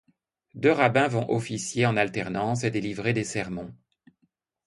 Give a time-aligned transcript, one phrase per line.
[0.55, 3.71] Deux rabbins vont officier en alternance et délivrer des sermons.